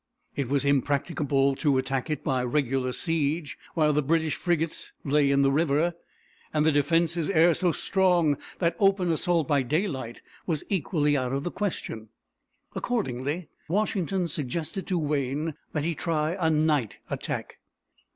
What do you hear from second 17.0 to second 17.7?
attack.